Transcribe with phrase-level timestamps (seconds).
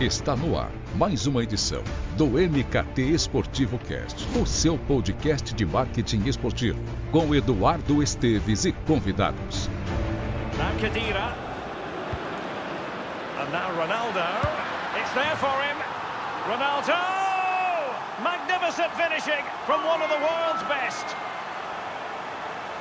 [0.00, 1.84] Está no ar mais uma edição
[2.16, 6.80] do MKT Esportivo Cast, o seu podcast de marketing esportivo,
[7.12, 9.68] com Eduardo Esteves e convidados.
[13.38, 14.24] And now Ronaldo.
[14.96, 15.76] It's there for him.
[16.48, 16.96] Ronaldo!
[18.22, 21.14] Magnificent finishing from one of the world's best.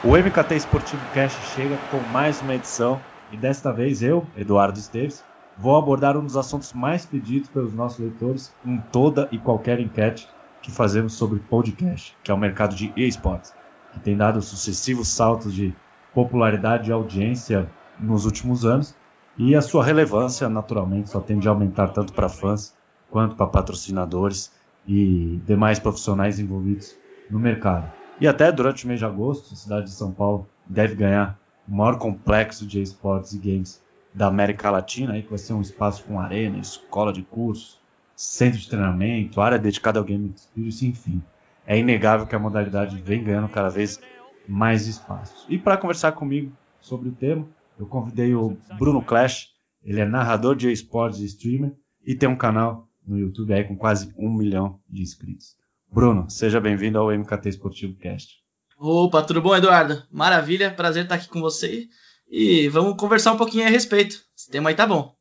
[0.05, 2.98] O MKT Esportivo Cast chega com mais uma edição
[3.30, 5.22] e desta vez eu, Eduardo Esteves,
[5.59, 10.27] vou abordar um dos assuntos mais pedidos pelos nossos leitores em toda e qualquer enquete
[10.62, 13.54] que fazemos sobre podcast, que é o mercado de esportes,
[13.91, 15.76] que tem dado sucessivos saltos de
[16.13, 18.95] popularidade e audiência nos últimos anos
[19.38, 22.73] e a sua relevância, naturalmente, só tende a aumentar tanto para fãs
[23.10, 24.54] quanto para patrocinadores
[24.88, 26.96] e demais profissionais envolvidos
[27.30, 27.91] no mercado.
[28.20, 31.37] E até durante o mês de agosto, a cidade de São Paulo deve ganhar
[31.68, 33.82] o maior complexo de esportes e games
[34.13, 37.79] da América Latina, aí, que vai ser um espaço com arena, escola de cursos,
[38.15, 41.24] centro de treinamento, área dedicada ao game experience, enfim.
[41.65, 43.99] É inegável que a modalidade vem ganhando cada vez
[44.48, 45.46] mais espaços.
[45.48, 49.49] E para conversar comigo sobre o tema, eu convidei o Bruno Clash,
[49.84, 51.74] ele é narrador de esportes e streamer
[52.05, 55.55] e tem um canal no YouTube aí com quase um milhão de inscritos.
[55.91, 58.43] Bruno, seja bem-vindo ao MKT Esportivo Cast.
[58.77, 60.04] Opa, tudo bom, Eduardo?
[60.12, 61.87] Maravilha, prazer estar aqui com você.
[62.30, 64.24] E vamos conversar um pouquinho a respeito.
[64.38, 65.16] Esse tema aí tá bom.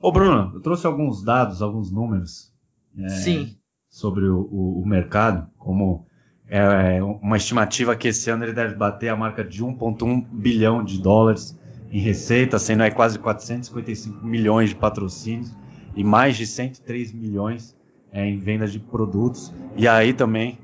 [0.00, 2.52] Ô, Bruno, eu trouxe alguns dados, alguns números
[2.96, 3.56] é, Sim.
[3.88, 6.06] sobre o, o, o mercado, como
[6.48, 11.00] é uma estimativa que esse ano ele deve bater a marca de 1,1 bilhão de
[11.00, 11.58] dólares
[11.90, 15.54] em receita, sendo aí quase 455 milhões de patrocínios
[15.96, 17.76] e mais de 103 milhões
[18.12, 19.52] é, em vendas de produtos.
[19.76, 20.58] E aí também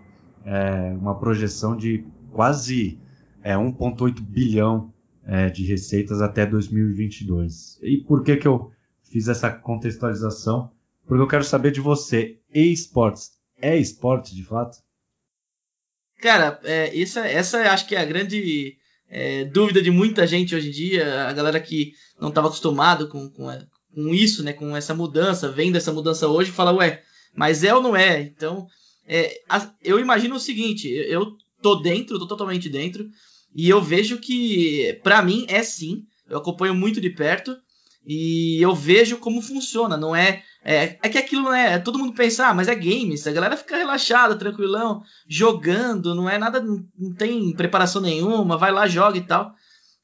[0.45, 2.99] é, uma projeção de quase
[3.43, 4.93] é, 1,8 bilhão
[5.29, 7.79] é, de receitas até 2022.
[7.83, 8.73] E por que, que eu
[9.03, 10.73] fiz essa contextualização?
[11.07, 12.39] Porque eu quero saber de você.
[12.53, 14.79] E-sports é esporte de fato?
[16.23, 18.77] Cara, é, essa, essa acho que é a grande
[19.09, 21.29] é, dúvida de muita gente hoje em dia.
[21.29, 23.47] A galera que não estava acostumado com, com,
[23.95, 27.03] com isso, né, com essa mudança, vendo essa mudança hoje, fala, ué,
[27.35, 28.23] mas é ou não é?
[28.23, 28.67] Então,
[29.07, 33.07] é, a, eu imagino o seguinte, eu tô dentro, tô totalmente dentro,
[33.55, 36.05] e eu vejo que, para mim, é sim.
[36.29, 37.57] Eu acompanho muito de perto
[38.07, 39.97] e eu vejo como funciona.
[39.97, 40.43] Não é.
[40.65, 41.79] É, é que aquilo não é.
[41.79, 43.27] Todo mundo pensa, ah, mas é games.
[43.27, 46.15] A galera fica relaxada, tranquilão, jogando.
[46.15, 46.61] Não é nada.
[46.61, 48.57] Não tem preparação nenhuma.
[48.57, 49.53] Vai lá, joga e tal.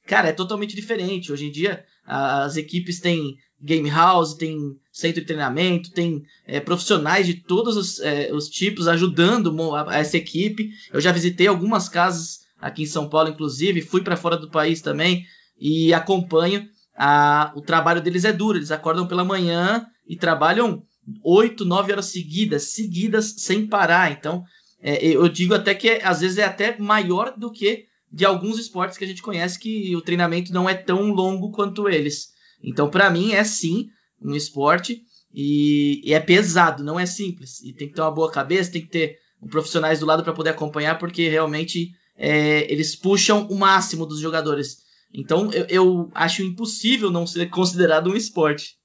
[0.07, 1.33] Cara, é totalmente diferente.
[1.33, 4.59] Hoje em dia, as equipes têm game house, tem
[4.93, 9.55] centro de treinamento, tem é, profissionais de todos os, é, os tipos ajudando
[9.91, 10.71] essa equipe.
[10.93, 14.81] Eu já visitei algumas casas aqui em São Paulo, inclusive, fui para fora do país
[14.81, 15.27] também
[15.61, 16.67] e acompanho.
[16.97, 20.83] A, o trabalho deles é duro, eles acordam pela manhã e trabalham
[21.23, 24.11] 8, 9 horas seguidas, seguidas, sem parar.
[24.13, 24.43] Então,
[24.81, 28.97] é, eu digo até que às vezes é até maior do que de alguns esportes
[28.97, 32.29] que a gente conhece que o treinamento não é tão longo quanto eles.
[32.63, 33.89] Então, para mim, é sim
[34.23, 35.03] um esporte
[35.35, 37.61] e, e, é pesado, não é simples.
[37.63, 39.19] E tem que ter uma boa cabeça, tem que ter
[39.51, 44.85] profissionais do lado para poder acompanhar, porque realmente é, eles puxam o máximo dos jogadores.
[45.13, 48.77] Então eu, eu, acho impossível não ser considerado um esporte.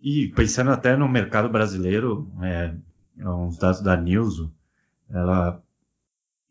[0.00, 2.74] E pensando até no mercado brasileiro, é,
[3.18, 4.52] uns dados da Nilso,
[5.08, 5.62] ela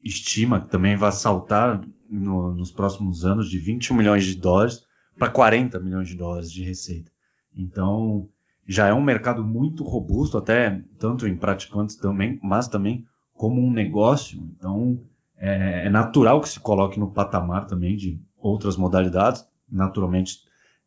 [0.03, 4.83] estima que também vai saltar no, nos próximos anos de 21 milhões de dólares
[5.17, 7.11] para 40 milhões de dólares de receita.
[7.55, 8.29] Então
[8.67, 13.71] já é um mercado muito robusto, até tanto em praticantes também, mas também como um
[13.71, 14.39] negócio.
[14.55, 15.01] Então
[15.39, 20.39] é, é, natural que se coloque no patamar também de outras modalidades, naturalmente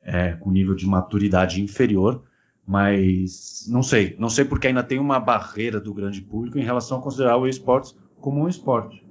[0.03, 2.23] é, com nível de maturidade inferior,
[2.67, 6.99] mas não sei, não sei porque ainda tem uma barreira do grande público em relação
[6.99, 9.03] a considerar o esportes como um esporte.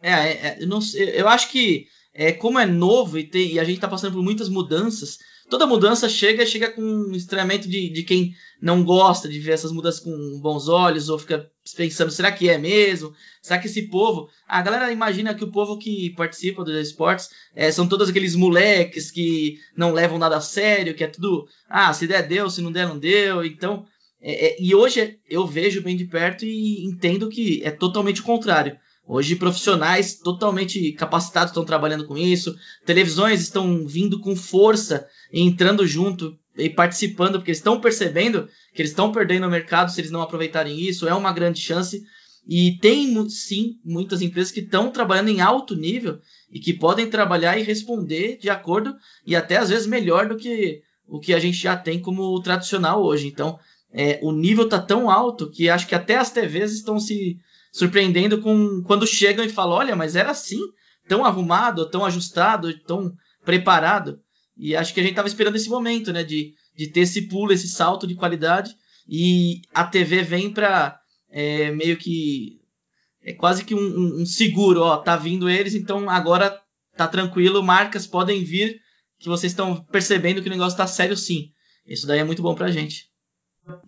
[0.00, 3.60] É, é, é eu, não eu acho que é, como é novo e, tem, e
[3.60, 5.18] a gente está passando por muitas mudanças,
[5.48, 9.72] toda mudança chega chega com um estranhamento de, de quem não gosta de ver essas
[9.72, 13.14] mudanças com bons olhos ou fica pensando, será que é mesmo?
[13.42, 14.28] Será que esse povo.
[14.46, 19.10] A galera imagina que o povo que participa dos esportes é, são todos aqueles moleques
[19.10, 21.46] que não levam nada a sério, que é tudo.
[21.68, 23.44] Ah, se der, deu, se não der, não deu.
[23.44, 23.86] Então.
[24.20, 28.24] É, é, e hoje eu vejo bem de perto e entendo que é totalmente o
[28.24, 28.76] contrário.
[29.10, 36.38] Hoje, profissionais totalmente capacitados estão trabalhando com isso, televisões estão vindo com força, entrando junto
[36.54, 40.20] e participando, porque eles estão percebendo que eles estão perdendo o mercado se eles não
[40.20, 42.04] aproveitarem isso, é uma grande chance.
[42.46, 46.18] E tem sim muitas empresas que estão trabalhando em alto nível
[46.52, 48.94] e que podem trabalhar e responder de acordo
[49.26, 53.02] e até às vezes melhor do que o que a gente já tem como tradicional
[53.02, 53.26] hoje.
[53.26, 53.58] Então,
[53.90, 57.38] é, o nível tá tão alto que acho que até as TVs estão se
[57.72, 60.60] surpreendendo com quando chegam e falam, olha, mas era assim,
[61.08, 63.12] tão arrumado, tão ajustado, tão
[63.44, 64.20] preparado.
[64.56, 67.52] E acho que a gente estava esperando esse momento, né, de, de ter esse pulo,
[67.52, 68.74] esse salto de qualidade.
[69.08, 70.98] E a TV vem para
[71.30, 72.60] é, meio que
[73.22, 76.60] é quase que um, um, seguro, ó, tá vindo eles, então agora
[76.96, 78.80] tá tranquilo, marcas podem vir,
[79.18, 81.52] que vocês estão percebendo que o negócio tá sério sim.
[81.86, 83.08] Isso daí é muito bom pra gente.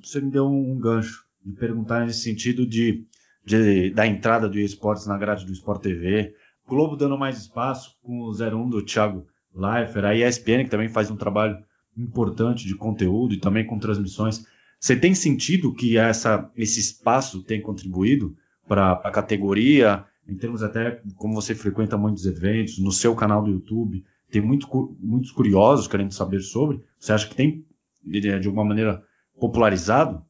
[0.03, 3.07] Você me deu um gancho de perguntar nesse sentido de,
[3.45, 6.35] de da entrada do esportes na grade do Sport TV,
[6.71, 11.11] Globo dando mais espaço com o 01 do Thiago Leifert, a ESPN que também faz
[11.11, 11.59] um trabalho
[11.97, 14.47] importante de conteúdo e também com transmissões.
[14.79, 18.37] Você tem sentido que essa, esse espaço tem contribuído
[18.69, 23.51] para a categoria, em termos até como você frequenta muitos eventos, no seu canal do
[23.51, 24.69] YouTube, tem muito,
[25.01, 26.81] muitos curiosos querendo saber sobre.
[26.99, 27.67] Você acha que tem,
[28.05, 29.03] de, de alguma maneira,
[29.41, 30.25] popularizado?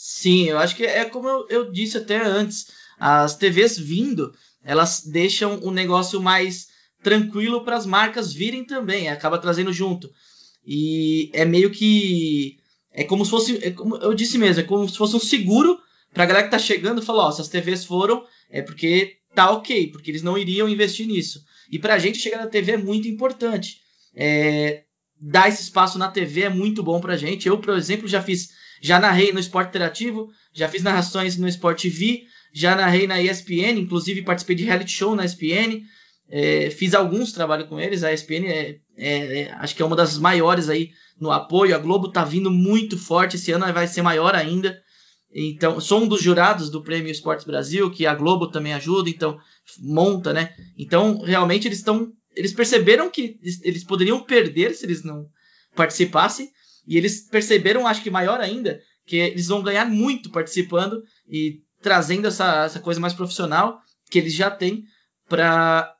[0.00, 2.68] Sim, eu acho que é como eu, eu disse até antes.
[3.00, 6.68] As TVs vindo, elas deixam o negócio mais
[7.02, 10.08] tranquilo para as marcas virem também, acaba trazendo junto.
[10.64, 12.58] E é meio que.
[12.92, 13.58] É como se fosse.
[13.60, 15.80] É como eu disse mesmo, é como se fosse um seguro
[16.14, 19.50] para a galera que tá chegando falar: ó, se as TVs foram, é porque tá
[19.50, 21.44] ok, porque eles não iriam investir nisso.
[21.72, 23.80] E para a gente chegar na TV é muito importante.
[24.14, 24.84] É,
[25.20, 27.48] dar esse espaço na TV é muito bom para a gente.
[27.48, 28.50] Eu, por exemplo, já fiz.
[28.80, 33.78] Já narrei no Esporte Interativo, já fiz narrações no Sport TV, já narrei na ESPN,
[33.78, 35.82] inclusive participei de reality show na ESPN.
[36.30, 38.02] É, fiz alguns trabalhos com eles.
[38.02, 40.90] A ESPN é, é, é, acho que é uma das maiores aí
[41.20, 41.74] no apoio.
[41.74, 43.36] A Globo tá vindo muito forte.
[43.36, 44.78] Esse ano vai ser maior ainda.
[45.32, 49.38] Então, sou um dos jurados do Prêmio Esportes Brasil, que a Globo também ajuda, então
[49.80, 50.54] monta, né?
[50.76, 52.10] Então, realmente eles estão.
[52.34, 55.26] Eles perceberam que eles poderiam perder se eles não
[55.74, 56.50] participassem.
[56.88, 62.26] E eles perceberam, acho que maior ainda, que eles vão ganhar muito participando e trazendo
[62.26, 63.78] essa, essa coisa mais profissional
[64.10, 64.84] que eles já têm
[65.28, 65.94] para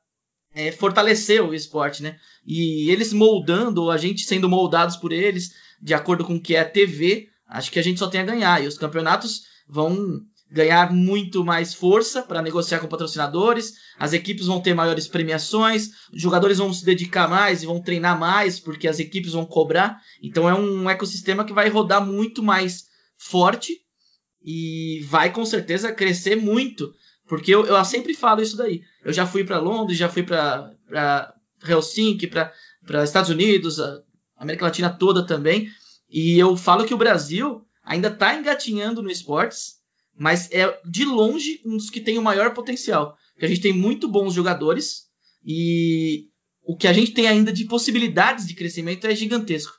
[0.55, 2.19] é, fortalecer o esporte, né?
[2.47, 6.61] E eles moldando, a gente sendo moldados por eles, de acordo com o que é
[6.61, 8.65] a TV, acho que a gente só tem a ganhar.
[8.65, 14.61] E os campeonatos vão ganhar muito mais força para negociar com patrocinadores, as equipes vão
[14.61, 18.99] ter maiores premiações, os jogadores vão se dedicar mais e vão treinar mais, porque as
[18.99, 20.01] equipes vão cobrar.
[20.23, 22.87] Então é um ecossistema que vai rodar muito mais
[23.17, 23.75] forte
[24.43, 26.93] e vai com certeza crescer muito
[27.29, 28.83] porque eu, eu sempre falo isso daí.
[29.05, 30.75] Eu já fui para Londres, já fui para
[31.63, 34.01] Helsinki, para Estados Unidos, a
[34.37, 35.69] América Latina toda também.
[36.09, 39.78] E eu falo que o Brasil ainda está engatinhando no esportes,
[40.19, 43.17] mas é de longe um dos que tem o maior potencial.
[43.33, 45.05] Porque a gente tem muito bons jogadores
[45.45, 46.27] e
[46.65, 49.73] o que a gente tem ainda de possibilidades de crescimento é gigantesco.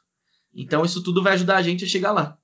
[0.56, 2.38] Então isso tudo vai ajudar a gente a chegar lá.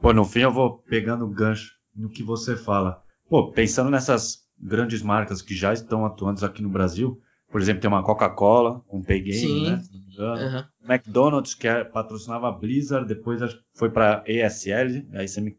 [0.00, 3.02] Pô, no fim eu vou pegando o gancho no que você fala.
[3.28, 7.18] Pô, pensando nessas grandes marcas que já estão atuando aqui no Brasil,
[7.50, 9.70] por exemplo, tem uma Coca-Cola com Pay Game, Sim.
[9.70, 9.82] né?
[10.18, 10.64] Uhum.
[10.88, 13.40] McDonald's, que é, patrocinava a Blizzard, depois
[13.74, 15.56] foi para ESL, aí você me,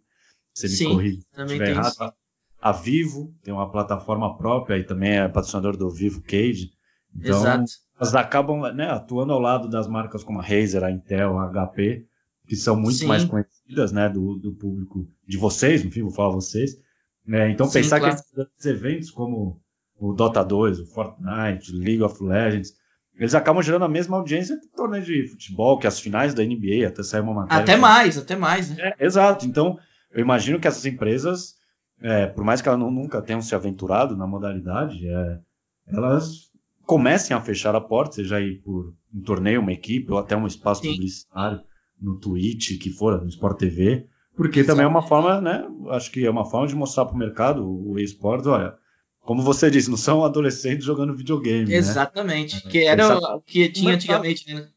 [0.53, 1.91] você me corrige se estiver errado.
[1.91, 2.13] Isso.
[2.61, 6.71] A Vivo tem uma plataforma própria e também é patrocinador do Vivo Cage.
[7.15, 7.65] Então, Exato.
[7.97, 12.05] elas acabam né, atuando ao lado das marcas como a Razer, a Intel, a HP,
[12.47, 13.07] que são muito Sim.
[13.07, 16.77] mais conhecidas né, do, do público de vocês, enfim, vou falar vocês,
[17.25, 17.49] né?
[17.49, 18.15] Então Sim, pensar claro.
[18.15, 19.61] que esses eventos como
[19.97, 22.73] o Dota 2, o Fortnite, League of Legends,
[23.15, 26.87] eles acabam gerando a mesma audiência que torneio de futebol, que as finais da NBA,
[26.87, 27.63] até sair uma matéria.
[27.63, 28.93] Até mais, até mais, né?
[28.97, 29.45] É, exato.
[29.45, 29.77] Então,
[30.13, 31.55] eu imagino que essas empresas,
[32.01, 35.39] é, por mais que elas não, nunca tenham se aventurado na modalidade, é,
[35.87, 36.51] elas
[36.85, 40.47] comecem a fechar a porta, seja aí por um torneio, uma equipe, ou até um
[40.47, 40.93] espaço Sim.
[40.93, 41.61] publicitário
[42.01, 45.65] no Twitch, que for, no Sport TV, porque também é uma forma, né?
[45.89, 48.75] Acho que é uma forma de mostrar para o mercado, o esportes, olha,
[49.21, 51.65] como você disse, não são adolescentes jogando videogame.
[51.65, 51.75] Né?
[51.75, 52.63] Exatamente.
[52.65, 52.71] Né?
[52.71, 54.67] Que era o que tinha antigamente, né?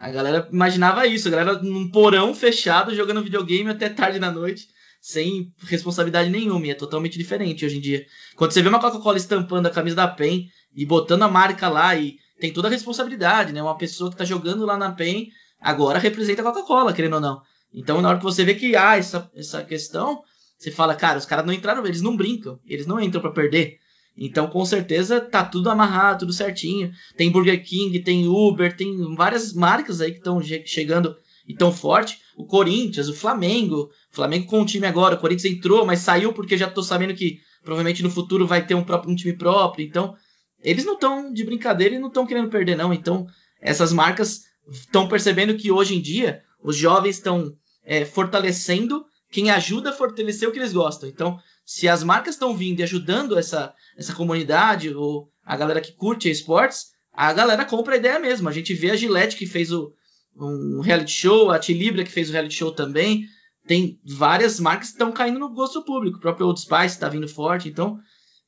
[0.00, 4.66] A galera imaginava isso, a galera num porão fechado jogando videogame até tarde da noite,
[4.98, 8.06] sem responsabilidade nenhuma, e é totalmente diferente hoje em dia.
[8.34, 11.94] Quando você vê uma Coca-Cola estampando a camisa da PEN e botando a marca lá
[11.94, 13.62] e tem toda a responsabilidade, né?
[13.62, 15.28] Uma pessoa que está jogando lá na PEN
[15.60, 17.42] agora representa a Coca-Cola, querendo ou não.
[17.70, 20.22] Então, na hora que você vê que há essa, essa questão,
[20.56, 23.78] você fala, cara, os caras não entraram, eles não brincam, eles não entram para perder.
[24.16, 26.92] Então, com certeza, tá tudo amarrado, tudo certinho.
[27.16, 32.20] Tem Burger King, tem Uber, tem várias marcas aí que estão chegando e tão forte.
[32.36, 33.90] O Corinthians, o Flamengo.
[34.12, 35.14] O Flamengo com o time agora.
[35.14, 38.74] O Corinthians entrou, mas saiu porque já tô sabendo que provavelmente no futuro vai ter
[38.74, 39.86] um, próprio, um time próprio.
[39.86, 40.14] Então,
[40.62, 42.92] eles não estão de brincadeira e não estão querendo perder, não.
[42.92, 43.26] Então,
[43.60, 49.90] essas marcas estão percebendo que hoje em dia os jovens estão é, fortalecendo quem ajuda
[49.90, 51.08] a fortalecer o que eles gostam.
[51.08, 51.38] Então,
[51.70, 56.28] se as marcas estão vindo e ajudando essa, essa comunidade, ou a galera que curte
[56.28, 58.48] esportes, a galera compra a ideia mesmo.
[58.48, 59.92] A gente vê a Gillette que fez o,
[60.36, 63.24] um reality show, a Tilibra que fez o reality show também.
[63.68, 66.18] Tem várias marcas que estão caindo no gosto público.
[66.18, 67.68] O próprio Old Spice está vindo forte.
[67.68, 68.00] Então,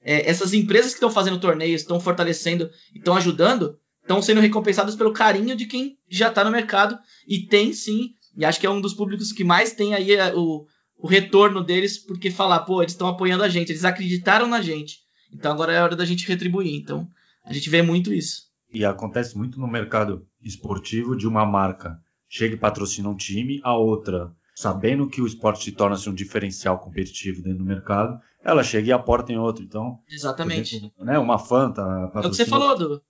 [0.02, 5.12] é, essas empresas que estão fazendo torneios, estão fortalecendo, estão ajudando, estão sendo recompensadas pelo
[5.12, 8.80] carinho de quem já está no mercado e tem sim, e acho que é um
[8.80, 10.66] dos públicos que mais tem aí é, o,
[11.02, 14.98] o retorno deles, porque falar, pô, eles estão apoiando a gente, eles acreditaram na gente.
[15.32, 16.76] Então agora é hora da gente retribuir.
[16.76, 17.08] Então
[17.44, 18.44] a gente vê muito isso.
[18.72, 23.76] E acontece muito no mercado esportivo de uma marca chega e patrocina um time, a
[23.76, 28.88] outra, sabendo que o esporte se torna um diferencial competitivo dentro do mercado, ela chega
[28.88, 29.62] e aporta em outro.
[29.62, 30.76] Então, exatamente.
[30.76, 31.82] Exemplo, né, uma Fanta.
[31.82, 33.02] É o que você falou do,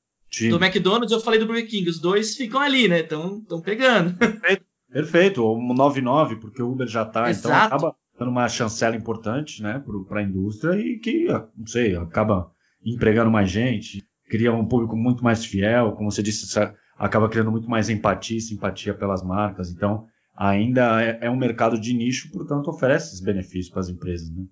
[0.50, 1.88] do McDonald's, eu falei do Burger King.
[1.88, 3.00] Os dois ficam ali, né?
[3.00, 4.14] Estão pegando.
[4.18, 4.64] Perfeito.
[4.92, 9.82] Perfeito, ou 99, porque o Uber já está, então acaba dando uma chancela importante né,
[10.06, 12.50] para a indústria e que, não sei, acaba
[12.84, 16.58] empregando mais gente, cria um público muito mais fiel, como você disse,
[16.98, 19.70] acaba criando muito mais empatia e simpatia pelas marcas.
[19.70, 20.06] Então,
[20.36, 24.30] ainda é, é um mercado de nicho, portanto, oferece esses benefícios para as empresas.
[24.30, 24.44] Né?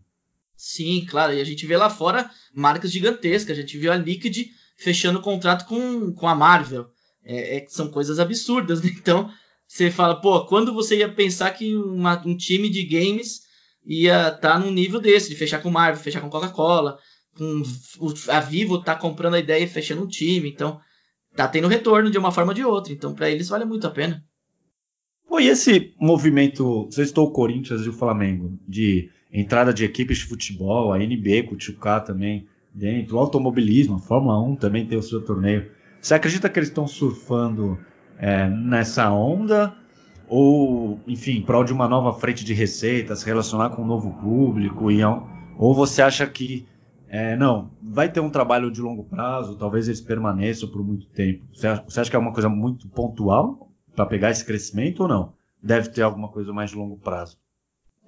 [0.56, 3.56] Sim, claro, e a gente vê lá fora marcas gigantescas.
[3.56, 6.87] A gente viu a Liquid fechando contrato com, com a Marvel.
[7.25, 8.90] É, é, são coisas absurdas, né?
[8.99, 9.30] Então,
[9.70, 13.42] você fala, pô, quando você ia pensar que uma, um time de games
[13.86, 16.98] ia estar tá num nível desse, de fechar com Marvel, fechar com Coca-Cola,
[17.38, 17.62] com
[18.28, 20.80] a Vivo tá comprando a ideia e fechando um time, então
[21.36, 23.90] tá tendo retorno de uma forma ou de outra, então para eles vale muito a
[23.90, 24.24] pena.
[25.28, 30.18] Pô, e esse movimento, você estou o Corinthians e o Flamengo, de entrada de equipes
[30.18, 34.84] de futebol, a NBA com o 2K também dentro, o automobilismo, a Fórmula 1 também
[34.84, 35.70] tem o seu torneio.
[36.00, 37.78] Você acredita que eles estão surfando
[38.20, 39.74] é, nessa onda,
[40.28, 44.90] ou, enfim, em prol de uma nova frente de receitas, relacionar com um novo público,
[44.90, 45.00] e,
[45.58, 46.66] ou você acha que
[47.08, 51.44] é, não, vai ter um trabalho de longo prazo, talvez eles permaneçam por muito tempo.
[51.52, 55.08] Você acha, você acha que é uma coisa muito pontual para pegar esse crescimento ou
[55.08, 55.32] não?
[55.60, 57.36] Deve ter alguma coisa mais de longo prazo.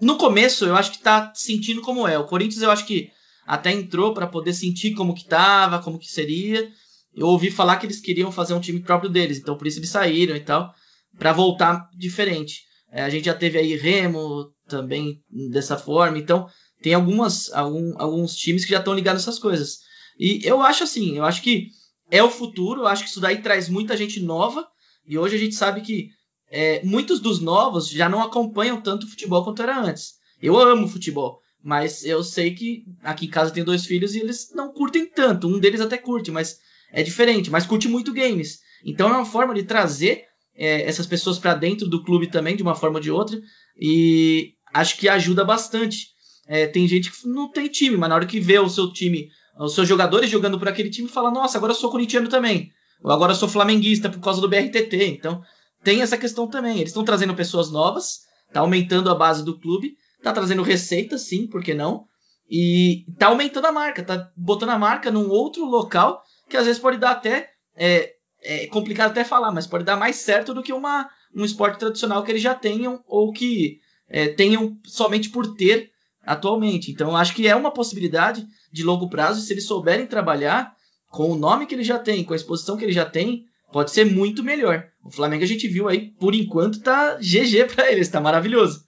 [0.01, 2.17] No começo, eu acho que está sentindo como é.
[2.19, 3.11] O Corinthians, eu acho que
[3.45, 6.71] até entrou para poder sentir como que estava, como que seria
[7.15, 9.91] eu ouvi falar que eles queriam fazer um time próprio deles, então por isso eles
[9.91, 10.73] saíram e tal,
[11.19, 12.63] para voltar diferente.
[12.91, 16.47] É, a gente já teve aí Remo também dessa forma, então
[16.83, 19.79] tem algumas, algum, alguns times que já estão ligados nessas coisas.
[20.19, 21.69] E eu acho assim, eu acho que
[22.11, 24.67] é o futuro, eu acho que isso daí traz muita gente nova,
[25.07, 26.11] e hoje a gente sabe que
[26.51, 30.15] é, muitos dos novos já não acompanham tanto futebol quanto era antes.
[30.41, 34.53] Eu amo futebol, mas eu sei que aqui em casa tem dois filhos e eles
[34.55, 35.49] não curtem tanto.
[35.49, 36.59] Um deles até curte, mas
[36.93, 38.61] é diferente, mas curte muito games.
[38.85, 42.63] Então é uma forma de trazer é, essas pessoas para dentro do clube também, de
[42.63, 43.41] uma forma ou de outra,
[43.81, 46.09] e acho que ajuda bastante.
[46.47, 49.31] É, tem gente que não tem time, mas na hora que vê o seu time,
[49.59, 52.71] os seus jogadores jogando por aquele time, fala: Nossa, agora eu sou corintiano também.
[53.03, 55.07] Ou agora eu sou flamenguista por causa do BRTT.
[55.07, 55.43] Então
[55.83, 56.77] tem essa questão também.
[56.77, 58.21] Eles estão trazendo pessoas novas,
[58.53, 62.05] tá aumentando a base do clube, tá trazendo receita, sim, por que não?
[62.51, 66.81] E tá aumentando a marca, tá botando a marca num outro local que às vezes
[66.81, 67.51] pode dar até.
[67.75, 71.79] É, é complicado até falar, mas pode dar mais certo do que uma, um esporte
[71.79, 75.91] tradicional que eles já tenham ou que é, tenham somente por ter
[76.25, 76.91] atualmente.
[76.91, 80.75] Então, acho que é uma possibilidade de longo prazo, se eles souberem trabalhar
[81.09, 83.91] com o nome que eles já têm, com a exposição que eles já têm, pode
[83.91, 84.87] ser muito melhor.
[85.03, 88.85] O Flamengo a gente viu aí, por enquanto, tá GG para eles, tá maravilhoso.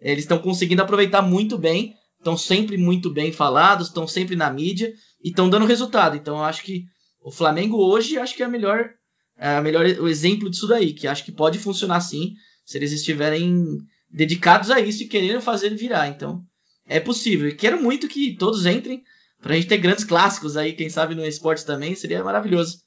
[0.00, 4.92] Eles estão conseguindo aproveitar muito bem, estão sempre muito bem falados, estão sempre na mídia
[5.22, 6.16] e estão dando resultado.
[6.16, 6.84] Então, eu acho que
[7.24, 8.90] o Flamengo hoje acho que é a melhor,
[9.36, 12.92] é a melhor o exemplo disso daí, que acho que pode funcionar sim, se eles
[12.92, 13.78] estiverem
[14.10, 16.08] dedicados a isso e querendo fazer virar.
[16.08, 16.42] Então,
[16.86, 17.48] é possível.
[17.48, 19.02] E quero muito que todos entrem
[19.40, 22.78] pra gente ter grandes clássicos aí, quem sabe no esporte também, seria maravilhoso.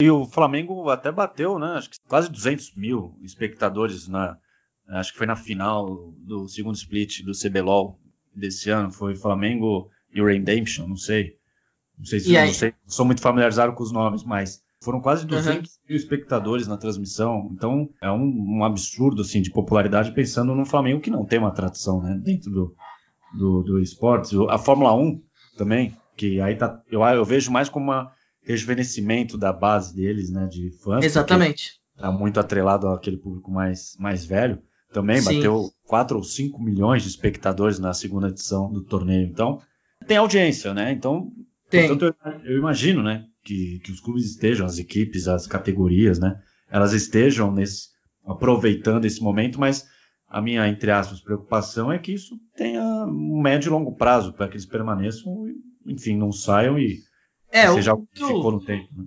[0.00, 1.74] E o Flamengo até bateu, né?
[1.76, 4.38] Acho que quase 200 mil espectadores na,
[4.90, 7.98] acho que foi na final do segundo split do CBLOL
[8.34, 8.92] desse ano.
[8.92, 11.37] Foi Flamengo e o Redemption, não sei.
[11.98, 15.56] Não sei se não sei, sou muito familiarizado com os nomes, mas foram quase 200
[15.56, 15.78] uhum.
[15.88, 17.50] mil espectadores na transmissão.
[17.52, 21.50] Então é um, um, absurdo assim de popularidade pensando no Flamengo que não tem uma
[21.50, 22.74] tradição né, dentro do,
[23.36, 24.36] do, do esporte.
[24.48, 25.20] A Fórmula 1
[25.56, 28.06] também, que aí tá, eu, eu vejo mais como um
[28.42, 31.04] rejuvenescimento da base deles, né, de fãs.
[31.04, 31.78] Exatamente.
[31.96, 34.62] Tá muito atrelado àquele público mais, mais velho.
[34.92, 35.36] Também Sim.
[35.36, 39.26] bateu 4 ou 5 milhões de espectadores na segunda edição do torneio.
[39.26, 39.60] Então,
[40.06, 40.92] tem audiência, né?
[40.92, 41.30] Então,
[41.70, 41.88] tem.
[41.88, 46.40] Portanto, eu, eu imagino, né, que, que os clubes estejam, as equipes, as categorias, né,
[46.70, 47.88] elas estejam nesse,
[48.24, 49.86] aproveitando esse momento, mas
[50.28, 54.48] a minha, entre aspas, preocupação é que isso tenha um médio e longo prazo, para
[54.48, 55.32] que eles permaneçam,
[55.86, 56.98] enfim, não saiam e
[57.50, 58.88] é, seja o que ficou no tempo.
[58.94, 59.04] Né?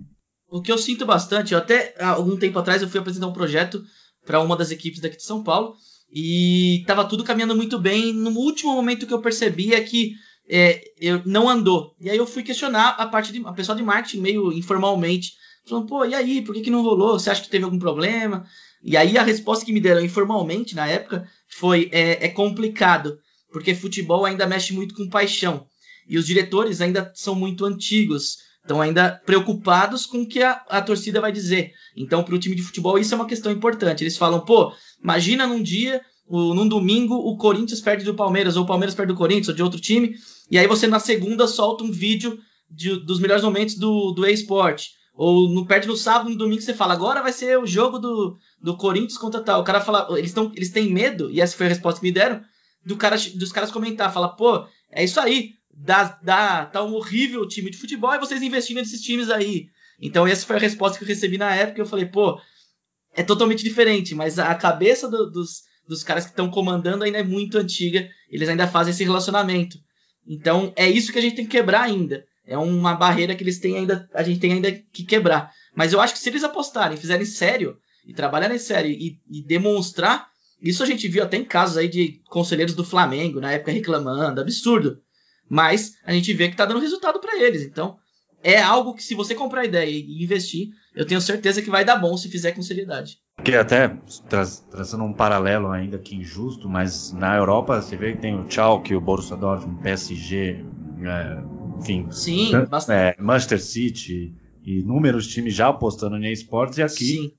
[0.48, 3.82] O que eu sinto bastante, eu até algum tempo atrás eu fui apresentar um projeto
[4.26, 5.74] para uma das equipes daqui de São Paulo
[6.12, 8.12] e estava tudo caminhando muito bem.
[8.12, 10.12] No último momento que eu percebi é que
[10.48, 11.94] é, eu, não andou.
[12.00, 15.32] E aí eu fui questionar a parte de a pessoa de marketing meio informalmente,
[15.66, 17.18] falando, pô, e aí, por que, que não rolou?
[17.18, 18.44] Você acha que teve algum problema?
[18.82, 23.18] E aí a resposta que me deram informalmente na época foi é, é complicado,
[23.52, 25.66] porque futebol ainda mexe muito com paixão.
[26.08, 30.82] E os diretores ainda são muito antigos, estão ainda preocupados com o que a, a
[30.82, 31.72] torcida vai dizer.
[31.96, 34.02] Então, para o time de futebol, isso é uma questão importante.
[34.02, 34.72] Eles falam, pô,
[35.02, 39.12] imagina num dia, o, num domingo, o Corinthians perde do Palmeiras, ou o Palmeiras perde
[39.12, 40.14] do Corinthians, ou de outro time,
[40.50, 42.38] e aí você na segunda solta um vídeo
[42.70, 44.88] de, dos melhores momentos do, do e-sport.
[45.14, 48.38] Ou no, perde no sábado, no domingo, você fala, agora vai ser o jogo do,
[48.60, 49.60] do Corinthians contra tal.
[49.60, 52.12] O cara fala, eles, tão, eles têm medo, e essa foi a resposta que me
[52.12, 52.40] deram,
[52.84, 57.46] do cara, dos caras comentar, fala, pô, é isso aí, dá, dá, tá um horrível
[57.46, 59.66] time de futebol e vocês investindo nesses times aí.
[60.00, 62.40] Então essa foi a resposta que eu recebi na época, eu falei, pô,
[63.14, 67.22] é totalmente diferente, mas a cabeça do, dos, dos caras que estão comandando ainda é
[67.22, 69.78] muito antiga, eles ainda fazem esse relacionamento.
[70.26, 72.24] Então é isso que a gente tem que quebrar ainda.
[72.46, 75.52] É uma barreira que eles têm ainda, a gente tem ainda que quebrar.
[75.74, 80.28] Mas eu acho que se eles apostarem, fizerem sério e trabalharem sério e, e demonstrar,
[80.60, 84.40] isso a gente viu até em casos aí de conselheiros do Flamengo na época reclamando,
[84.40, 85.00] absurdo.
[85.48, 87.62] Mas a gente vê que está dando resultado para eles.
[87.62, 87.96] Então
[88.42, 91.84] é algo que se você comprar a ideia e investir, eu tenho certeza que vai
[91.84, 93.18] dar bom se fizer com seriedade.
[93.42, 93.88] Que até
[94.28, 98.50] tra traçando um paralelo ainda que injusto, mas na Europa você vê que tem o
[98.50, 100.64] Schalke, o Borussia Dortmund, o PSG,
[101.04, 101.42] é,
[101.78, 102.50] enfim, Sim,
[102.88, 107.32] é, Manchester City e inúmeros times já apostando em esportes e aqui, Sim.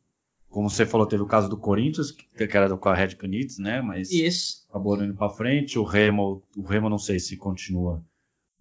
[0.49, 3.81] como você falou, teve o caso do Corinthians, que era com a Red Canids, né?
[3.81, 4.65] Mas Isso.
[4.69, 5.79] acabou indo para frente.
[5.79, 8.03] O Remo, o Remo não sei se continua.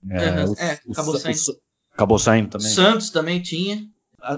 [0.09, 0.52] É, uhum.
[0.52, 1.38] o, é acabou o, saindo.
[1.38, 2.68] O, acabou saindo também.
[2.68, 3.87] Santos também tinha.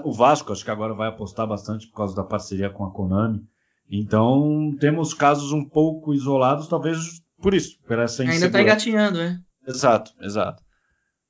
[0.03, 3.43] O Vasco, acho que agora vai apostar bastante por causa da parceria com a Konami.
[3.89, 9.39] Então, temos casos um pouco isolados, talvez por isso, por essa Ainda está engatinhando, né?
[9.67, 10.63] Exato, exato.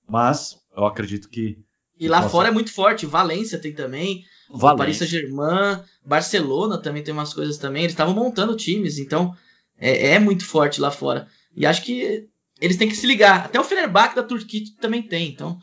[0.08, 1.58] Mas eu acredito que.
[2.00, 2.30] E lá possa...
[2.30, 3.06] fora é muito forte.
[3.06, 4.24] Valência tem também.
[4.50, 4.78] Valência.
[4.78, 7.84] Paris Saint-Germain, Barcelona também tem umas coisas também.
[7.84, 9.36] Eles estavam montando times, então
[9.78, 11.28] é, é, muito forte lá fora.
[11.56, 12.28] E acho que
[12.62, 13.46] eles têm que se ligar.
[13.46, 15.30] Até o Fenerbahçe da Turquia também tem.
[15.30, 15.60] Então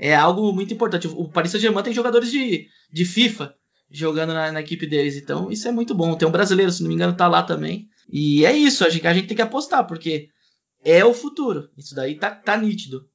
[0.00, 1.06] é algo muito importante.
[1.06, 3.54] O Paris Saint-Germain tem jogadores de, de FIFA
[3.90, 5.16] jogando na, na, equipe deles.
[5.16, 6.16] Então isso é muito bom.
[6.16, 7.86] Tem um brasileiro, se não me engano, tá lá também.
[8.10, 8.82] E é isso.
[8.82, 10.28] A gente, a gente tem que apostar, porque
[10.82, 11.68] é o futuro.
[11.76, 13.06] Isso daí tá, tá nítido.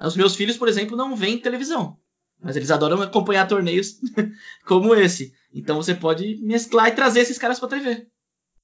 [0.00, 1.96] Os meus filhos, por exemplo, não veem televisão.
[2.40, 3.96] Mas eles adoram acompanhar torneios
[4.64, 5.32] como esse.
[5.52, 8.06] Então você pode mesclar e trazer esses caras para TV.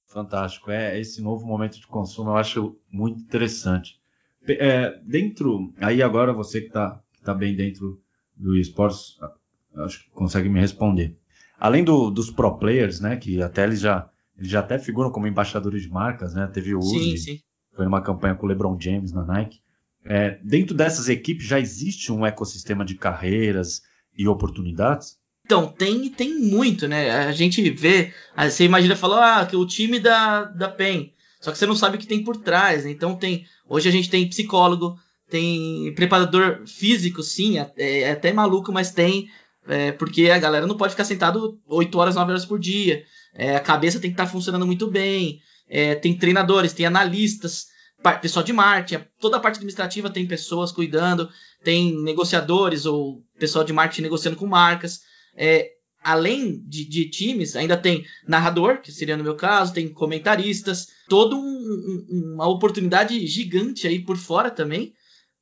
[0.05, 0.71] Fantástico.
[0.71, 3.99] É esse novo momento de consumo eu acho muito interessante.
[4.47, 8.01] É, dentro, aí agora você que está tá bem dentro
[8.35, 9.17] do esportes,
[9.77, 11.15] acho que consegue me responder.
[11.59, 15.25] Além do, dos pro players, né, que até eles já eles já até figuram como
[15.25, 16.47] embaixadores de marcas, né?
[16.53, 19.59] Teve o Uzi, foi numa campanha com o LeBron James na Nike.
[20.05, 23.81] É, dentro dessas equipes já existe um ecossistema de carreiras
[24.15, 25.17] e oportunidades?
[25.43, 27.09] Então, tem tem muito, né?
[27.09, 31.57] A gente vê, você imagina falar, ah, que o time da, da PEN, só que
[31.57, 32.91] você não sabe o que tem por trás, né?
[32.91, 38.71] Então tem, hoje a gente tem psicólogo, tem preparador físico, sim, é, é até maluco,
[38.71, 39.29] mas tem,
[39.67, 43.55] é, porque a galera não pode ficar sentado 8 horas, 9 horas por dia, é,
[43.55, 47.67] a cabeça tem que estar tá funcionando muito bem, é, tem treinadores, tem analistas,
[48.21, 51.29] pessoal de marketing, toda a parte administrativa tem pessoas cuidando,
[51.63, 55.01] tem negociadores ou pessoal de marketing negociando com marcas.
[55.35, 60.87] É, além de, de, times, ainda tem narrador, que seria no meu caso, tem comentaristas,
[61.09, 64.93] toda um, um, uma oportunidade gigante aí por fora também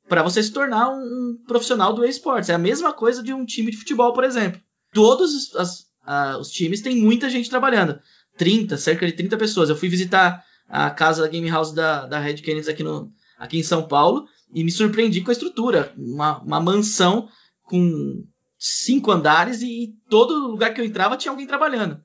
[0.08, 2.50] para você se tornar um, profissional do esportes.
[2.50, 4.60] É a mesma coisa de um time de futebol, por exemplo.
[4.92, 7.98] Todos os, as, a, os times têm muita gente trabalhando.
[8.36, 9.68] 30, cerca de 30 pessoas.
[9.68, 13.58] Eu fui visitar a casa da Game House da, da Red Canids aqui, no, aqui
[13.58, 15.92] em São Paulo e me surpreendi com a estrutura.
[15.96, 17.28] Uma, uma mansão
[17.62, 18.24] com
[18.58, 22.00] cinco andares e todo lugar que eu entrava tinha alguém trabalhando.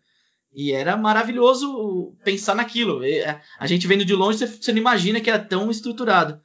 [0.54, 3.02] E era maravilhoso pensar naquilo.
[3.58, 6.42] A gente vendo de longe, você não imagina que era tão estruturado.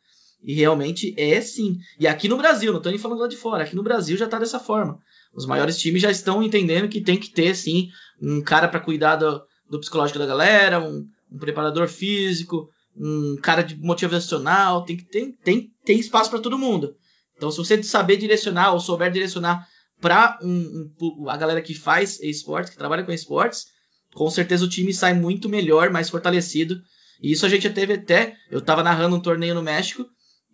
[0.46, 1.76] E realmente é sim.
[1.98, 4.26] E aqui no Brasil, não estou nem falando lá de fora, aqui no Brasil já
[4.26, 5.00] está dessa forma.
[5.34, 7.88] Os maiores times já estão entendendo que tem que ter, sim,
[8.22, 13.62] um cara para cuidar do, do psicológico da galera, um, um preparador físico, um cara
[13.62, 16.94] de motivacional, tem que tem, tem, tem espaço para todo mundo.
[17.36, 19.66] Então, se você saber direcionar ou souber direcionar
[20.00, 23.66] para um, um, a galera que faz esportes, que trabalha com esportes,
[24.14, 26.80] com certeza o time sai muito melhor, mais fortalecido.
[27.20, 28.36] E isso a gente já teve até.
[28.48, 30.06] Eu estava narrando um torneio no México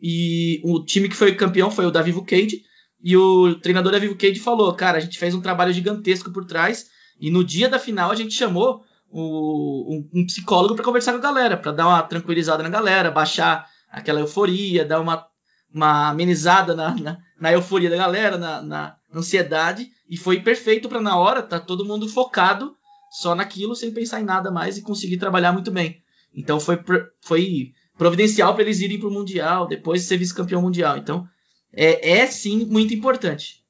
[0.02, 2.64] e o time que foi campeão foi o da Vivo Cage.
[3.00, 6.44] E o treinador da Vivo Cage falou: Cara, a gente fez um trabalho gigantesco por
[6.44, 6.90] trás.
[7.20, 11.18] E no dia da final a gente chamou o, um, um, psicólogo para conversar com
[11.18, 15.24] a galera, para dar uma tranquilizada na galera, baixar aquela euforia, dar uma,
[15.72, 19.88] uma amenizada na, na, na euforia da galera, na, na ansiedade.
[20.10, 22.74] E foi perfeito para na hora tá todo mundo focado
[23.12, 26.02] só naquilo, sem pensar em nada mais e conseguir trabalhar muito bem.
[26.34, 26.82] Então foi,
[27.20, 30.96] foi providencial para eles irem para o Mundial, depois ser vice-campeão mundial.
[30.96, 31.26] Então
[31.72, 33.64] é, é sim muito importante.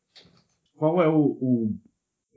[0.75, 1.75] Qual é o, o,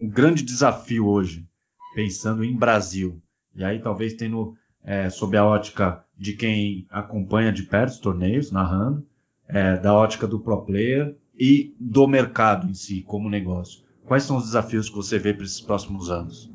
[0.01, 1.47] o, grande desafio hoje,
[1.95, 3.21] pensando em Brasil?
[3.55, 8.51] E aí talvez tendo é, sob a ótica de quem acompanha de perto os torneios,
[8.51, 9.07] narrando,
[9.47, 13.83] é, da ótica do pro player e do mercado em si, como negócio.
[14.05, 16.51] Quais são os desafios que você vê para esses próximos anos?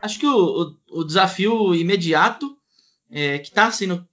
[0.00, 2.56] Acho que o, o, desafio imediato
[3.10, 4.06] é, que está sendo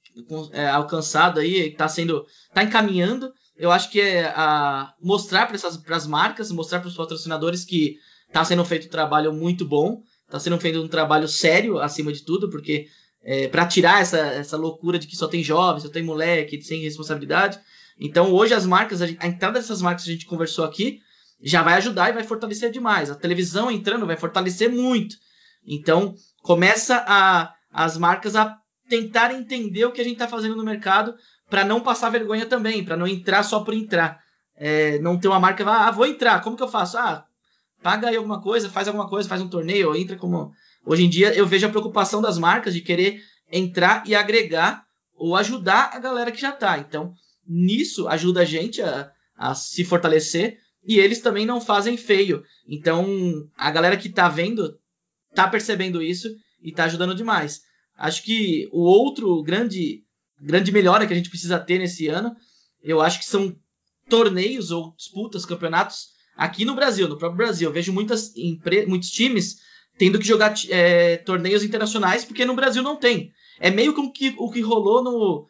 [0.52, 6.08] é, alcançado aí, está sendo, está encaminhando, eu acho que é a mostrar para as
[6.08, 7.98] marcas, mostrar para os patrocinadores que
[8.28, 12.24] está sendo feito um trabalho muito bom, está sendo feito um trabalho sério acima de
[12.24, 12.88] tudo, porque
[13.24, 16.82] é, para tirar essa, essa loucura de que só tem jovens, só tem moleque, sem
[16.82, 17.60] responsabilidade.
[17.98, 21.00] Então hoje as marcas, a, a entrada dessas marcas que a gente conversou aqui,
[21.42, 23.10] já vai ajudar e vai fortalecer demais.
[23.10, 25.16] A televisão entrando vai fortalecer muito.
[25.66, 28.58] Então, começa a, as marcas a
[28.90, 31.16] tentar entender o que a gente está fazendo no mercado
[31.50, 34.20] para não passar vergonha também, para não entrar só por entrar.
[34.58, 36.98] É, não ter uma marca, ah, vou entrar, como que eu faço?
[36.98, 37.26] Ah,
[37.84, 40.52] paga aí alguma coisa, faz alguma coisa, faz um torneio, entra como.
[40.86, 43.20] Hoje em dia eu vejo a preocupação das marcas de querer
[43.52, 44.84] entrar e agregar
[45.16, 46.78] ou ajudar a galera que já está.
[46.78, 47.14] Então,
[47.48, 52.44] nisso ajuda a gente a, a se fortalecer e eles também não fazem feio.
[52.68, 53.08] Então,
[53.58, 54.78] a galera que está vendo
[55.34, 56.30] tá percebendo isso
[56.62, 57.62] e tá ajudando demais.
[57.98, 60.04] Acho que o outro grande,
[60.40, 62.36] grande melhora que a gente precisa ter nesse ano,
[62.84, 63.56] eu acho que são
[64.10, 67.70] torneios ou disputas, campeonatos aqui no Brasil, no próprio Brasil.
[67.70, 68.34] Eu vejo muitas
[68.88, 69.58] muitos times
[69.98, 73.32] tendo que jogar é, torneios internacionais porque no Brasil não tem.
[73.60, 75.48] É meio que o que, o que rolou no,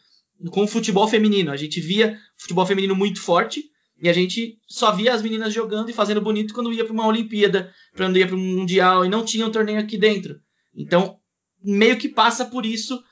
[0.51, 1.51] com o futebol feminino.
[1.51, 3.63] A gente via futebol feminino muito forte
[4.01, 7.07] e a gente só via as meninas jogando e fazendo bonito quando ia para uma
[7.07, 10.39] Olimpíada, quando ia para um Mundial e não tinha um torneio aqui dentro.
[10.75, 11.17] Então,
[11.65, 13.03] meio que passa por isso,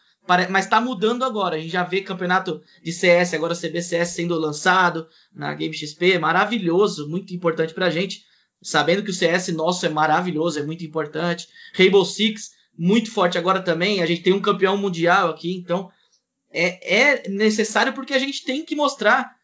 [0.50, 1.56] mas está mudando agora.
[1.56, 7.10] A gente já vê campeonato de CS, agora CBCS sendo lançado na Game XP, maravilhoso,
[7.10, 8.24] muito importante para gente.
[8.62, 11.48] Sabendo que o CS nosso é maravilhoso, é muito importante.
[11.74, 14.02] Rainbow Six, muito forte agora também.
[14.02, 15.92] A gente tem um campeão mundial aqui, então
[16.54, 19.36] é, é necessário porque a gente tem que mostrar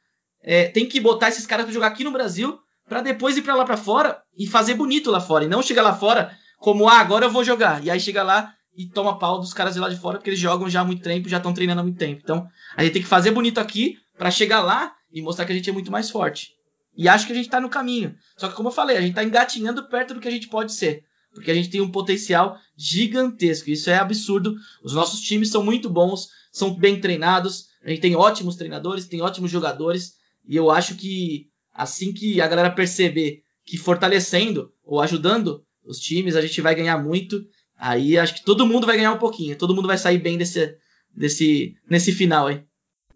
[0.42, 3.56] é, tem que botar esses caras para jogar aqui no Brasil para depois ir para
[3.56, 7.00] lá para fora e fazer bonito lá fora e não chegar lá fora como ah
[7.00, 9.90] agora eu vou jogar e aí chega lá e toma pau dos caras de lá
[9.90, 12.22] de fora porque eles jogam já há muito tempo já estão treinando há muito tempo.
[12.24, 15.56] Então a gente tem que fazer bonito aqui para chegar lá e mostrar que a
[15.56, 16.54] gente é muito mais forte.
[16.96, 18.16] E acho que a gente está no caminho.
[18.38, 20.74] Só que como eu falei a gente está engatinhando perto do que a gente pode
[20.74, 21.04] ser
[21.34, 23.70] porque a gente tem um potencial gigantesco.
[23.70, 24.56] Isso é absurdo.
[24.84, 29.22] Os nossos times são muito bons são bem treinados a gente tem ótimos treinadores tem
[29.22, 30.16] ótimos jogadores
[30.48, 36.36] e eu acho que assim que a galera perceber que fortalecendo ou ajudando os times,
[36.36, 37.44] a gente vai ganhar muito.
[37.80, 39.58] Aí acho que todo mundo vai ganhar um pouquinho.
[39.58, 40.78] Todo mundo vai sair bem desse,
[41.16, 42.64] desse, nesse final aí.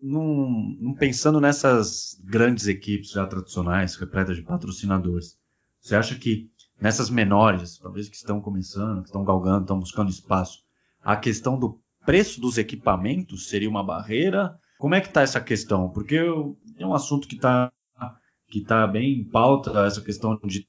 [0.02, 5.38] Num pensando nessas grandes equipes já tradicionais, repletas de patrocinadores,
[5.80, 6.50] você acha que
[6.80, 10.60] nessas menores, talvez que estão começando, que estão galgando, estão buscando espaço,
[11.02, 14.58] a questão do preço dos equipamentos seria uma barreira?
[14.78, 15.90] Como é que está essa questão?
[15.90, 17.72] Porque é um assunto que está
[18.50, 20.68] que tá bem em pauta, essa questão de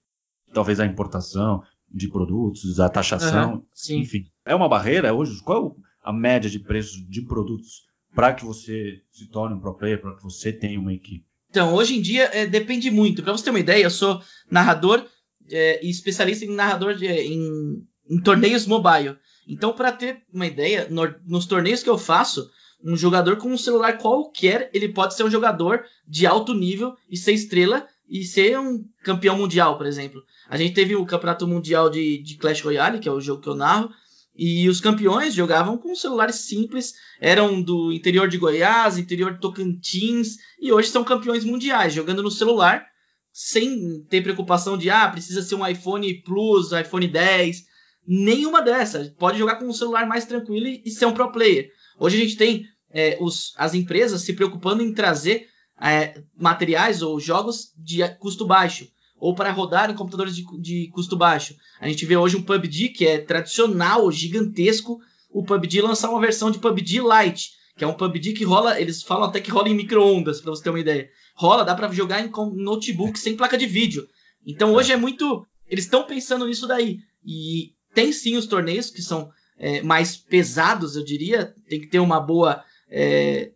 [0.54, 1.62] talvez a importação
[1.94, 4.26] de produtos, a taxação, uhum, enfim.
[4.44, 5.40] É uma barreira hoje?
[5.42, 10.00] Qual a média de preços de produtos para que você se torne um pro player,
[10.00, 11.24] para que você tenha uma equipe?
[11.48, 13.22] Então, hoje em dia é, depende muito.
[13.22, 15.06] Para você ter uma ideia, eu sou narrador
[15.48, 19.16] é, e especialista em narrador de, em, em torneios mobile.
[19.46, 22.50] Então, para ter uma ideia, no, nos torneios que eu faço,
[22.82, 27.16] um jogador com um celular qualquer, ele pode ser um jogador de alto nível e
[27.16, 30.22] ser estrela e ser um campeão mundial, por exemplo.
[30.48, 33.48] A gente teve o campeonato mundial de, de Clash Royale, que é o jogo que
[33.48, 33.90] eu narro,
[34.36, 40.36] e os campeões jogavam com celulares simples, eram do interior de Goiás, interior de Tocantins,
[40.60, 42.84] e hoje são campeões mundiais, jogando no celular,
[43.32, 47.64] sem ter preocupação de, ah, precisa ser um iPhone Plus, iPhone 10,
[48.06, 49.08] nenhuma dessas.
[49.10, 51.68] Pode jogar com um celular mais tranquilo e, ser um pro player.
[51.98, 55.46] Hoje a gente tem é, os, as empresas se preocupando em trazer
[55.80, 58.88] é, materiais ou jogos de custo baixo.
[59.16, 61.54] ou para rodar em computadores de, de custo baixo.
[61.80, 66.50] A gente vê hoje um PUBG que é tradicional, gigantesco, o PUBG lançar uma versão
[66.50, 69.74] de PUBG Lite, que é um PUBG que rola, eles falam até que rola em
[69.74, 71.08] micro-ondas, para você ter uma ideia.
[71.34, 74.06] Rola, dá para jogar em notebook sem placa de vídeo.
[74.46, 75.46] Então hoje é muito.
[75.68, 77.00] Eles estão pensando nisso daí.
[77.24, 81.54] E tem sim os torneios que são é, mais pesados, eu diria.
[81.68, 82.62] Tem que ter uma boa.
[82.88, 83.50] É,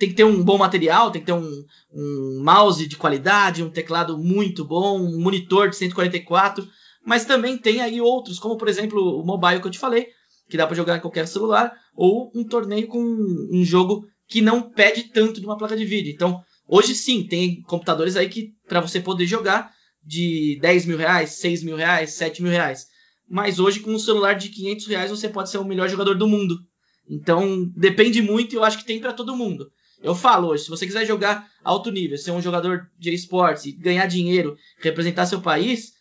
[0.00, 3.68] tem que ter um bom material, tem que ter um, um mouse de qualidade, um
[3.68, 6.66] teclado muito bom, um monitor de 144.
[7.04, 10.08] Mas também tem aí outros, como por exemplo o mobile que eu te falei,
[10.48, 14.62] que dá para jogar em qualquer celular, ou um torneio com um jogo que não
[14.62, 16.10] pede tanto de uma placa de vídeo.
[16.10, 19.70] Então, hoje sim, tem computadores aí que para você poder jogar
[20.02, 22.86] de 10 mil reais, 6 mil reais, 7 mil reais.
[23.28, 26.26] Mas hoje, com um celular de 500 reais, você pode ser o melhor jogador do
[26.26, 26.58] mundo.
[27.06, 29.70] Então, depende muito e eu acho que tem para todo mundo.
[30.02, 33.72] Eu falo hoje, se você quiser jogar alto nível, ser um jogador de esportes e
[33.72, 35.92] ganhar dinheiro, representar seu país,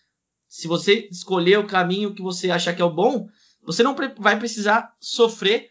[0.48, 3.28] se você escolher o caminho que você achar que é o bom,
[3.62, 5.70] você não vai precisar sofrer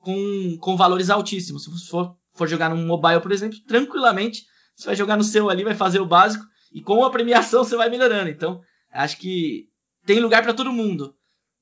[0.00, 1.64] com, com valores altíssimos.
[1.64, 5.50] Se você for, for jogar num mobile, por exemplo, tranquilamente, você vai jogar no seu
[5.50, 8.30] ali, vai fazer o básico e com a premiação você vai melhorando.
[8.30, 8.60] Então,
[8.92, 9.68] acho que
[10.06, 11.14] tem lugar para todo mundo.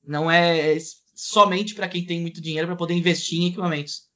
[0.05, 0.77] Não é
[1.15, 4.12] somente para quem tem muito dinheiro para poder investir em equipamentos.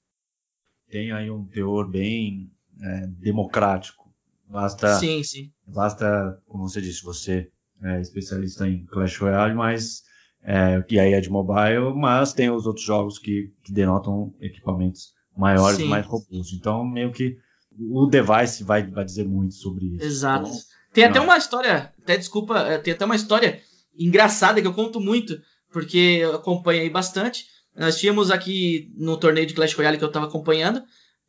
[0.90, 2.50] Tem aí um teor bem
[2.82, 4.08] é, democrático.
[4.50, 5.52] Basta, sim, sim.
[5.66, 7.50] Basta, como você disse, você
[7.84, 10.04] é especialista em Clash Royale, mas
[10.44, 15.14] é, que aí é de mobile, mas tem os outros jogos que, que denotam equipamentos
[15.36, 15.88] maiores, sim.
[15.88, 16.54] mais robustos.
[16.54, 17.38] Então, meio que
[17.78, 20.06] o device vai, vai dizer muito sobre isso.
[20.06, 20.48] Exato.
[20.48, 20.60] Então,
[20.94, 23.62] tem até uma história, até desculpa, é, tem até uma história
[23.98, 25.40] engraçada que eu conto muito,
[25.72, 27.46] porque eu acompanhei bastante.
[27.78, 30.82] Nós tínhamos aqui no torneio de Clash Royale que eu estava acompanhando,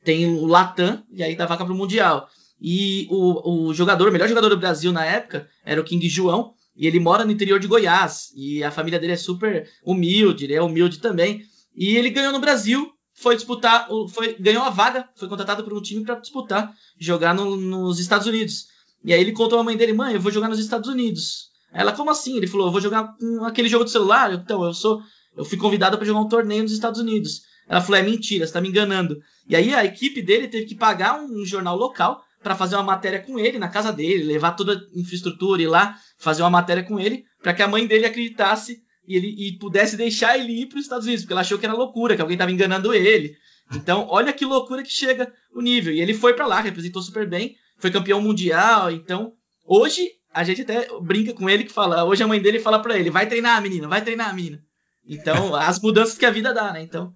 [0.02, 2.28] tem o Latam, e aí da vaca pro Mundial.
[2.60, 6.54] E o, o jogador, o melhor jogador do Brasil na época, era o King João,
[6.74, 10.54] e ele mora no interior de Goiás, e a família dele é super humilde, ele
[10.54, 11.42] é humilde também.
[11.76, 15.82] E ele ganhou no Brasil, foi disputar, foi, ganhou a vaga, foi contratado por um
[15.82, 18.66] time para disputar, jogar no, nos Estados Unidos.
[19.04, 21.48] E aí ele contou à mãe dele, mãe, eu vou jogar nos Estados Unidos.
[21.72, 22.36] Ela, como assim?
[22.36, 24.32] Ele falou, eu vou jogar com aquele jogo de celular.
[24.32, 25.02] Então, eu sou,
[25.38, 27.42] eu fui convidado para jogar um torneio nos Estados Unidos.
[27.68, 29.22] Ela falou, é mentira, você tá me enganando.
[29.48, 33.20] E aí a equipe dele teve que pagar um jornal local para fazer uma matéria
[33.20, 36.98] com ele na casa dele, levar toda a infraestrutura e lá fazer uma matéria com
[36.98, 40.78] ele, para que a mãe dele acreditasse e ele e pudesse deixar ele ir para
[40.78, 43.36] os Estados Unidos, porque ela achou que era loucura, que alguém estava enganando ele.
[43.72, 45.94] Então, olha que loucura que chega o nível.
[45.94, 48.90] E ele foi para lá, representou super bem, foi campeão mundial.
[48.90, 52.80] Então, hoje a gente até brinca com ele que fala, hoje a mãe dele fala
[52.80, 54.60] para ele, vai treinar, menina, vai treinar, menina.
[55.08, 56.82] Então, as mudanças que a vida dá, né?
[56.82, 57.12] Então,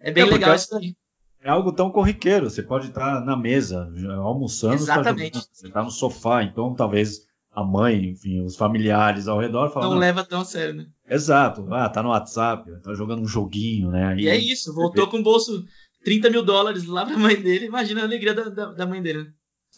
[0.00, 0.96] é bem é legal isso daí.
[1.42, 5.38] É algo tão corriqueiro, você pode estar na mesa, almoçando, Exatamente.
[5.52, 9.90] você está no sofá, então talvez a mãe, enfim, os familiares ao redor falam.
[9.90, 10.86] Não, não leva tão a sério, né?
[11.06, 11.66] Exato.
[11.70, 14.16] Ah, tá no WhatsApp, tá jogando um joguinho, né?
[14.16, 15.64] E, e é isso, voltou com o bolso
[16.02, 19.24] 30 mil dólares lá pra mãe dele, imagina a alegria da, da, da mãe dele.
[19.24, 19.32] Né?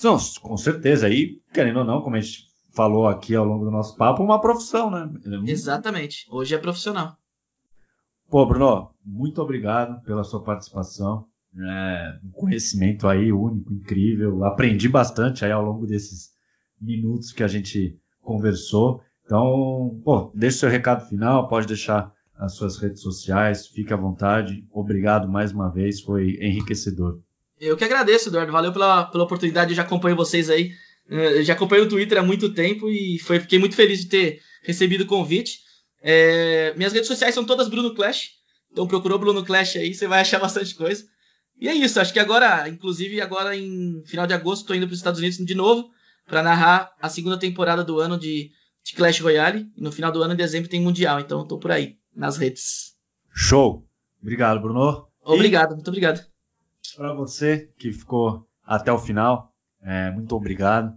[0.05, 1.09] Não, com certeza.
[1.09, 4.41] Aí, querendo ou não, como a gente falou aqui ao longo do nosso papo, uma
[4.41, 5.11] profissão, né?
[5.47, 6.27] Exatamente.
[6.31, 7.17] Hoje é profissional.
[8.29, 11.27] Pô, Bruno, muito obrigado pela sua participação.
[11.59, 14.45] É, um conhecimento aí único, incrível.
[14.45, 16.31] Aprendi bastante aí ao longo desses
[16.81, 19.01] minutos que a gente conversou.
[19.25, 24.67] Então, pô, deixe seu recado final, pode deixar as suas redes sociais, fique à vontade.
[24.71, 27.21] Obrigado mais uma vez, foi enriquecedor.
[27.59, 28.53] Eu que agradeço, Eduardo.
[28.53, 29.71] Valeu pela, pela oportunidade.
[29.71, 30.73] Eu já acompanho vocês aí.
[31.09, 34.41] Eu já acompanho o Twitter há muito tempo e foi, fiquei muito feliz de ter
[34.63, 35.61] recebido o convite.
[36.09, 38.31] É, minhas redes sociais são todas Bruno Clash.
[38.71, 41.05] Então procurou Bruno Clash aí, você vai achar bastante coisa.
[41.61, 44.93] E é isso, acho que agora, inclusive agora em final de agosto, estou indo para
[44.93, 45.91] os Estados Unidos de novo
[46.25, 48.53] para narrar a segunda temporada do ano de,
[48.85, 49.69] de Clash Royale.
[49.77, 51.19] E no final do ano, em dezembro, tem Mundial.
[51.19, 52.95] Então estou por aí, nas redes.
[53.35, 53.85] Show!
[54.23, 55.09] Obrigado, Bruno.
[55.25, 56.25] Obrigado, e muito obrigado.
[56.95, 60.95] Para você que ficou até o final, é, muito obrigado.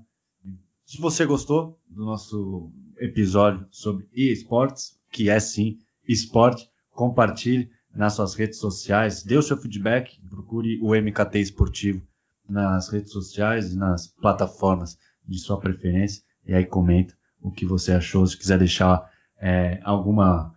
[0.86, 8.36] Se você gostou do nosso episódio sobre esportes, que é sim esporte, compartilhe nas suas
[8.36, 12.02] redes sociais, dê o seu feedback, procure o MKT Esportivo
[12.48, 17.94] nas redes sociais e nas plataformas de sua preferência e aí comenta o que você
[17.94, 18.26] achou.
[18.26, 20.54] Se quiser deixar é, alguma,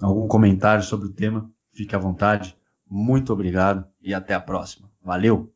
[0.00, 2.56] algum comentário sobre o tema, fique à vontade.
[2.90, 4.90] Muito obrigado e até a próxima.
[5.02, 5.52] Valeu!